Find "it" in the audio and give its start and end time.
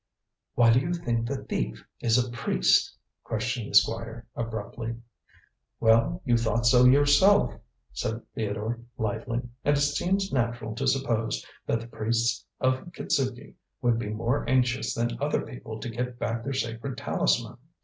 9.77-9.81